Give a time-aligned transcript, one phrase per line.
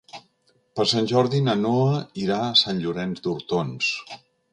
[0.77, 3.93] Per Sant Jordi na Noa irà a Sant Llorenç d'Hortons.